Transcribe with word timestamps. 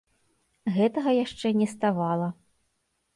Гэтага 0.77 1.13
яшчэ 1.23 1.47
не 1.59 1.67
ставала. 1.75 2.31